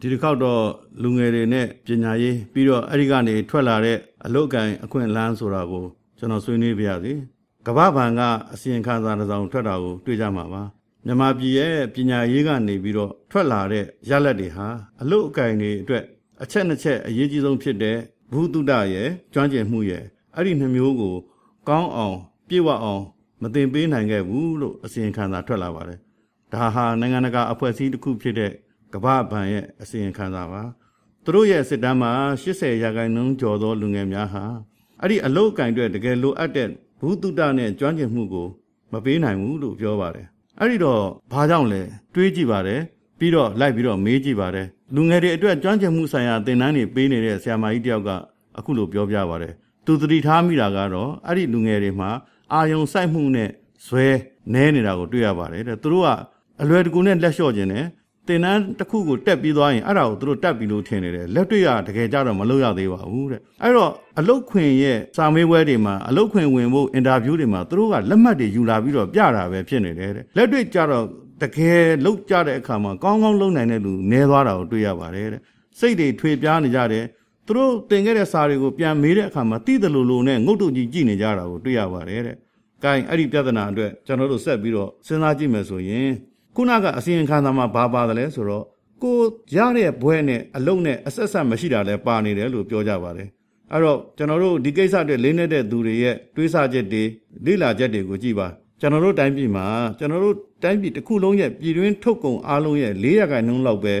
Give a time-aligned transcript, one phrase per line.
[0.00, 0.62] ဒီတစ်ခေါက်တော့
[1.02, 5.84] လူငယ်တွေနဲ့ပညာရေးပြီးတော့အဲ့ဒီကနေထွက်လာတဲ့အလုတ်ကန်အခွင့်အလမ်းဆိုတာကို
[6.18, 7.12] ကျွန်တော်ဆွေးနွေးပြရစီ
[7.66, 8.20] ကမ္ဘာဘဏ်က
[8.52, 10.62] အစီရင်ခံစာတစ်စောင်ထွက်တာကိုတွေ့ကြမှာပါ
[11.06, 14.66] မြန်မာပြည်ရဲ့ပညာရေးကနေပြီးတော့ထွက်လာတဲ့ရလဒ်တွေဟာ
[15.00, 16.04] အလုတ်အကင်တွေအတွက်
[16.42, 17.96] အချက်နှစ်ချက်အရေးကြီးဆုံးဖြစ်တဲ့
[18.32, 20.04] ဘုသူတရဲ့ကျွမ်းကျင်မှုရဲ့
[20.34, 21.14] အဲ့ဒီနှမျိုးကို
[21.68, 22.16] ကောင်းအောင်
[22.48, 23.02] ပြည့်ဝအောင်
[23.42, 25.98] မတင်ပေးနိုင်ခဲ့ဘူးလို့အစီရင်ခံစာထွက်လာပါတယ်
[26.52, 28.52] ဒါဟာနိုင်ငံတကာအဖွဲ့အစည်းတစ်ခုဖြစ်တဲ့
[28.94, 30.62] ကမ္ဘာ့ဘဏ်ရဲ့အစီရင်ခံစာပါ
[31.24, 34.44] သူတို့ရဲ့စစ်တမ်းမှာ80ရာခိုင်နှုန်းကျော်သောလူငယ်များဟာ
[35.00, 36.68] အဲ့ဒီအလုတ်ကင်တွေတကယ်လိုအပ်တဲ့
[37.00, 38.48] ဘုသူတနဲ့ကျွမ်းကျင်မှုကို
[38.92, 40.26] မပေးနိုင်ဘူးလို့ပြောပါတယ်
[40.58, 41.82] အဲ့ဒီတော့ဘာကြောင့်လဲ
[42.14, 42.80] တွေးကြည့်ပါတယ်
[43.18, 48.10] ပြီးတော့လိုက်ပြီးတော့မေးကြည့်ပါတယ်လူငယ်တွေအတွက်ကျွမ်းကျင်မှုဆိုင်ရာသင်တန်းတွေပေးနေတဲ့ဆရာမကြီးတယောက်က
[48.58, 49.52] အခုလိုပြောပြပါတယ်
[49.86, 52.10] သူသတိထားမိတာကတော့အဲ့ဒီလူငယ်တွေမှာ
[52.52, 53.50] အာယုံစိုက်မှုနဲ့
[53.86, 54.06] ဇွဲ
[54.54, 56.08] နဲနေတာကိုတွေ့ရပါတယ်တဲ့သူတို့က
[56.62, 57.84] အလွယ်တကူနဲ့လက်လျှော့ခြင်းနဲ့
[58.28, 71.04] တင်တန်းတစ်ခုကိုတက်ပြီးသွားရင်အဲ့ဒါကိုသူတို့တက်ပြီးလို့ထင်နေတယ်လက်တွေ့ကတကယ်ကြတော့မလုပ်ရသေးပါဘူးတဲ့အဲ့တော့အလုတ်ခွင်ရဲ့စာမေးပွဲတွေမှာအလုတ်ခွင်ဝင်ဖို့အင်တာဗျူးတွေမှာသူတို့ကလက်မှတ်တွေယူလာပြီးတော့ပြတာပဲဖြစ်နေတယ်တဲ့လက်တွေ့ကြတော့
[71.42, 75.40] တကယ်လောက်ကြတဲ့အခါမှာကောင်းကောင်းလုံနိုင်တဲ့လူနဲသွားတာကိုတွေ့ရပါတယ်တဲ့
[75.78, 77.04] စိတ်တွေထွေပြားနေကြတယ်
[77.46, 82.36] သူတို့တင်ခဲ့တဲ့စာတွေကိုပြန်မေးတဲ့အခါမှာတိတယ်လို့လို့နဲ့ငုတ်တုတ်ကြီးကြည့်နေကြတာကိုတွေ့ရပါတယ်တဲ့။
[82.84, 86.08] ကိုင်းအဲ့ဒီပြဿနာအတွက်ကျွန်တော်တို့ဆက်ပြီးတော့စဉ်းစားကြည့်မယ်ဆိုရင်
[86.60, 88.64] ခုနကအစီရင်ခံစာမှာဘာပါတယ်လဲဆိုတော့
[89.02, 89.16] ကို
[89.56, 93.28] ရတဲ့ဘွဲနဲ့အလုံးနဲ့အဆက်ဆက်မရှိတာလဲပါနေတယ်လို့ပြောကြပါတယ်။
[93.72, 97.02] အဲ့တော့ကျွန်တော်တို့ဒီကိစ္စအတွက်လေးနေတဲ့သူတွေရဲ့တွေးဆချက်တွေ
[97.46, 98.48] လေ့လာချက်တွေကိုကြည့်ပါ
[98.80, 99.66] ကျွန်တော်တို့တိုင်းပြည်မှာ
[99.98, 103.94] ကျွန်တော်တို့တိုင်းပြည်တစ်ခုလုံးရဲ့ပြည်တွင်းထုတ်ကုန်အားလုံးရဲ့၄ရာခိုင်နှုန်းလောက်ပဲ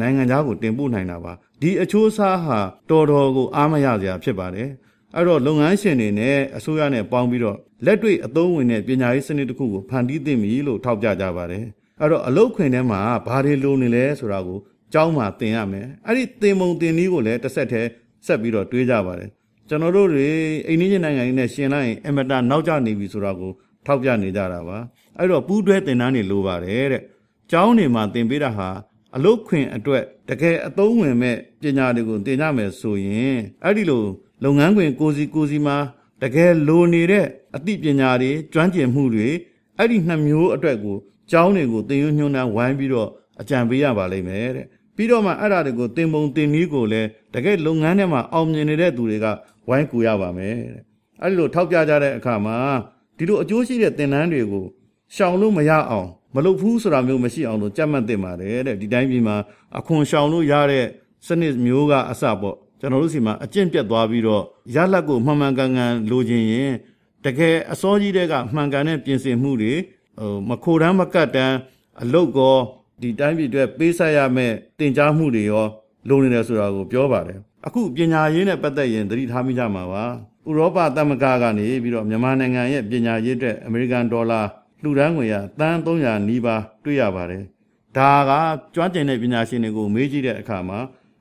[0.00, 2.58] နိုင်ငံခြားကိုတင်ပို့နိုင်တာပါဒီအချိုးအစားဟာ
[2.90, 4.68] တော်တော်ကိုအားမရစရာဖြစ်ပါတယ်
[5.14, 11.64] အဲ့တော့လုပ်ငန်းရှင်တွေနဲ့အစိုးရနဲ့ပေါင်းပြီးတော့လက်တွေ့အသုံးဝင်တဲ့ပညာရေးစနစ်တစ်ခုကိုဖန်တီးသင့်ပြီလို့ထောက်ပြကြပါတယ်
[12.00, 14.58] အဲ့တော့အလုတ်ခွင်ထဲမှာဘာတွေလိုနေလဲဆိုတာကို
[14.92, 17.90] ကျောင်းမှာသင်ရမယ်အဲ့ဒီသင်ပုံသင်နည်းကိုလည်းတစ်ဆက်တည်း
[18.26, 19.30] ဆက်ပြီးတော့တွေးကြပါတယ်
[19.68, 20.28] ကျွန်တော်တို့တွေ
[20.68, 23.52] အိန္ဒိယနိုင်ငံကြီးနဲ့ရှင်လိုက်ရင်အမတနောက်ကျနေပြီဆိုတာကို
[23.86, 24.78] ထောက်ပြနေကြတာပါ
[25.18, 27.02] အဲ့တော့ပူးတွဲသင်တန်းတွေလိုပါတယ်တဲ့
[27.50, 28.68] ကျောင်းတွေမှာသင်ပေးတာဟာ
[29.16, 34.02] အလုတ်ခွင်အတွက်တကယ်အသုံးဝင်မဲ့ပညာတွေကိုသင်ကြမယ်ဆိုရင်အဲ့ဒီလို
[34.44, 35.76] လုပ်ငန်းခွင်ကိုစီကိုစီမှာ
[36.22, 39.28] တကယ်လိုနေတဲ့အသိပညာတွေကျွမ်းကျင်မှုတွေ
[39.78, 40.96] အဲ့ဒီနှစ်မျိုးအတွက်ကို
[41.30, 43.08] ကျောင်းတွေကိုသင်ယူညွှန်းနှံဝိုင်းပြီးတော့
[43.40, 49.26] အကြံပေးရပါလိမ့်မယ်တဲ့ပြီးတော့မှအဲ့ဒါတွေကိုသင်ပုံသင်နည်းကိုလည်းတကယ်လုပ်ငန်းထဲမှာအောင်မြင်နေတဲ့သူတွေက
[49.68, 50.82] ဝိုင်းကူရပါမယ်တဲ့
[51.22, 52.56] အဲ့ဒီလိုထောက်ပြကြတဲ့အခါမှာ
[53.18, 54.64] ဒီလိုအကျိုးရှိတဲ့သင်တန်းတွေကို
[55.14, 59.36] ရှောင်လို့မရအောင်မလုပ်ဘူးဆိုတာမျိုးမရှိအောင်လို့ကြက်မှတ်တင်ပါတယ်တဲ့ဒီတိုင်းပြည်မှာ
[59.78, 60.86] အခွန်ရှောင်လို့ရတဲ့
[61.26, 64.42] စနစ်မျိုးကအစပေါ့ကျွန်တော်တို့စီမှာအကျင့်ပြတ်သွားပြီးတော့
[64.74, 66.72] ရလက်ကိုမှန်မှန်ကန်ကန်လိုချင်ရင်
[67.24, 69.72] တကယ်အစောကြီးတဲ့ကမှန်ကန်တဲ့ပြင်ဆင်မှုတွေ
[70.18, 71.56] ဟိုမခိုတန်းမကတ်တန်း
[72.02, 72.56] အလုတ်ကော
[73.00, 75.66] ဒီတိုင်းပြည်အတွက်ပေးဆက်ရမယ့်တင် जा မှုတွေရော
[76.08, 80.04] လိုနေတယ်ဆိုတာကိုပြောပါတယ်အခုပညာရေးနဲ့ပတ်သက်ရင်သတိထားမိကြမှာပါ
[80.48, 84.40] ဥရောပသမဂ္ဂကနေပြီးတော့မြန်မာနိုင်ငံရဲ့ပညာရေးအတွက်အမေရိကန်ဒေါ်လာ
[84.82, 87.42] လှူဒန်းငွေရတန်း300နီးပါးတွေ့ရပါတယ်
[87.96, 88.30] ဒါက
[88.74, 90.78] ကျွမ်းကျင်တဲ့ပညာရှင်တွေကိုမေးကြည့်တဲ့အခါမှာ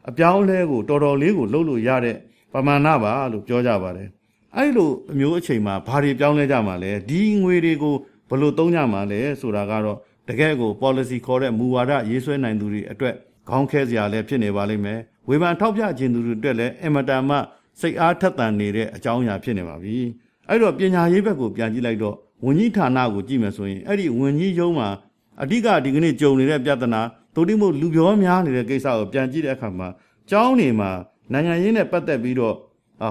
[0.09, 2.17] အပြောင်းလဲကိုတော်တော်လေးကိုလှုပ်လို့ရတဲ့
[2.53, 4.09] ပမာဏပါလို့ပြောကြပါတယ်
[4.57, 9.97] အဲ့လိုအမျိုးအချိန်မှာဘာတွေပြောင်းလဲကြမှာလဲဒီငွေတွေကိုဘ ယ်လိုသုံးကြမှာလဲဆိုတာကတော့
[10.29, 13.15] တကယ်ကို policy ခေါ်တဲ့မူဝါဒရေးဆွဲနိုင်သူတွေအတွက်
[13.49, 14.99] ခေါင်းခဲစရာလည်းဖြစ်နေပါလိမ့်မယ်
[15.29, 17.37] ဝေဖန်ထောက်ပြခြင်းသူတွေအတွက်လည်းအင်မတန်မှ
[17.79, 19.95] စိတ်အားထက်သန်နေတဲ့အကြောင်းအရာဖြစ်နေပါပြီ
[20.49, 24.89] အဲ့တော့ပညာရေးဘက်ကိုပြန်ကြည့်လိုက်တော့ဝန်ကြီးဌာနကိုကြည့်မယ်ဆိုရင်အဲ့ဒီဝန်ကြီးရုံးမှာ
[25.41, 27.01] အဓိကဒီကနေ့ကြုံနေတဲ့ပြဿနာ
[27.35, 29.87] ဒိုတိမို့လူပြောများနေတဲ့ကိစ္စကိုပြန်ကြည့်တဲ့အခါမှာ
[30.29, 30.91] ကျောင်းတွေမှာ
[31.31, 32.55] နိုင်ငံရေးနဲ့ပတ်သက်ပြီးတော့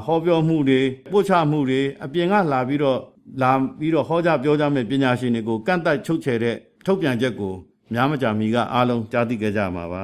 [0.06, 0.80] ဟောပြောမှုတွေ
[1.12, 2.98] ပို့ချမှုတွေအပြင်ကလာပြီးတော့
[3.42, 6.56] လာပြီးတော့ဟောကြားပြောကြားမဲ့ပညာရှင်တွေကိုကန့်တတ်ချုပ်ချယ်တဲ့
[6.86, 7.54] ထုတ်ပြန်ချက်ကို
[7.94, 10.02] များမကြာမီကအားလုံးကြားသိကြကြမှာပါ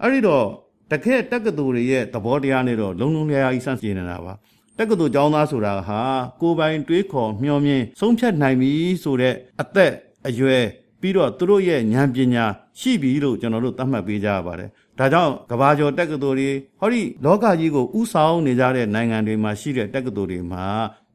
[0.00, 0.46] အဲ့ဒီတော့
[0.90, 4.32] တကယ်တက္ကသိုလ်တွေရဲ့သဘောတရားနဲ့တော့လုံလုံလည်လည်ကြီးစန့်ကျင်နေတာပါ
[4.78, 6.00] တက္ကသိုလ်ကျောင်းသားဆိုတာဟာ
[6.40, 8.72] ကိုယ်ပိုင်တွေးခေါ်မျှော်မြင်ဆုံးဖြတ်နိုင်ပြီ
[9.02, 9.92] ဆိုတဲ့အသက်
[10.28, 10.64] အရွယ်
[11.00, 12.44] ပြီးတော့သူတို့ရဲ့ဉာဏ်ပညာ
[12.80, 20.64] ရှိပြီလို့ကျွန်တော်တို့သတ်မှတ်ပေးကြရပါတယ်။ဒါကြောင့်ကဘာကျော်တက္ကသိုလ်တွေဟောဒီလောကကြီးကိုဥဆောင်နေကြတဲ့နိုင်ငံတွေမှာရှိတဲ့တက္ကသိုလ်တွေမှာ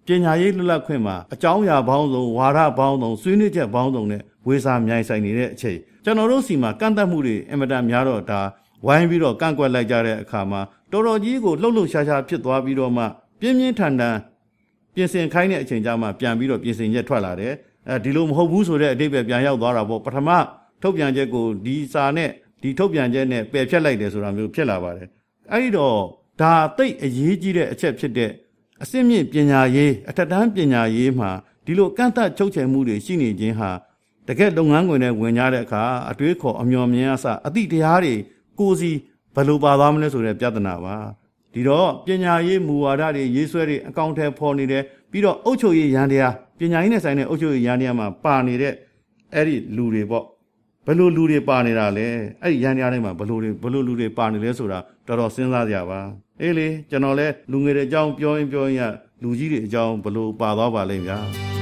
[0.07, 8.42] ပညာရေးလွတ်လပ်ခွင့်မှာအကြောင်းအရာပေါင်းစုံဝါဒပေါင်းစုံဆွေးနွေးချက်ပေါင်းစုံနဲ့ဝေစာမြိုင်ဆိုင်နေတဲ့အချိန်ကျွန်တော်တို့စီမှာကန့်သက်မှုတွေအင်မတန်များတော့ဒါ
[8.86, 10.62] ဝိုင်းပြီးတော့ကန့်ကွက်လိုက်ကြတဲ့အခါမှာ
[10.92, 13.04] တော်တော်ကြီးကိုလှုပ်လှုပ်ရှားရှားဖြစ်သွားပြီးတော့မှ
[13.40, 14.16] ပြင်းပြင်းထန်ထန်
[14.96, 17.54] ပြင်ဆင်ခိုင်းတဲ့အချိန်ကြမှာပြန်ပြီးတော့ပြင်ဆင်ချက်ထွက်လာတယ်
[17.90, 20.30] အဲဒီလိုမဟုတ်ဘူးဆိုတဲ့အတိတ်ပဲပြန်ရောက်သွားတာပေါ့ပထမ
[20.81, 22.30] ထုတ်ပြန်ချက်ကိုဒီစာနဲ့
[22.62, 25.08] ဒီထုတ်ပြန်ချက်နဲ့ပယ်ဖြတ်လိုက်တယ်ဆိုတာမျိုးဖြစ်လာပါတယ်
[25.51, 25.98] အဲဒီတော့
[26.42, 28.31] ဒါသိအရေးကြီးတဲ့အချက်ဖြစ်တဲ့
[28.83, 31.30] အစစ်မြင့်ပညာရေးအထက်တန်းပညာရေးမှာ
[31.66, 33.69] ဒီလိုကန့်သတ်ချုပ်ချယ်မှုတွေရှိနေခြင်းဟာ
[34.27, 38.13] တကယ်လုပ်ငန်းခွင်နဲ့ဝင်ကြတဲ့အခါအတွေးခေါ်အမျှော်မြင်အစအသည့်တရားတွေ
[38.60, 38.92] ကိုစီ
[39.36, 40.95] ပဘယ်လိုပါသွားမလဲဆိုတဲ့ပြဿနာပါ
[41.54, 48.74] ဒီတော့ပညာရေးမူဝါဒတွေရေးဆွဲတွေအကောင့်ထဲပေါ်နေတယ်ပြီးတော့အုပ်ချုပ်ရေးရန်တရားပညာရေးနဲ့ဆိုင်တဲ့အုပ်ချုပ်ရေးရန်တရားမှာပါနေတဲ့
[49.33, 50.25] အဲ့ဒီလူတွေပေါ့
[50.86, 52.08] ဘယ်လိုလူတွေပါနေတာလဲ
[52.42, 56.00] အဲ့ဒီရန်တရားတွေမှာဘယ်လိုတွေဘယ်လိုလူတွေပါနေလဲဆိုတာတော်တော်စဉ်းစားကြပါ
[56.42, 58.84] အေးလေကျွန်တော်လဲလူငယ်တွေအကြောင်းပြောရင်ပြောရင်ရ
[59.24, 61.55] လူကြီးတွေအကြောင်းဘယ်လိုပါသွားပါလိမ့်ဗျာ